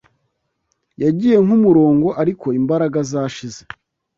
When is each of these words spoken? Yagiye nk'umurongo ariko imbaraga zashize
Yagiye 1.03 1.37
nk'umurongo 1.45 2.07
ariko 2.21 2.45
imbaraga 2.59 2.99
zashize 3.11 3.61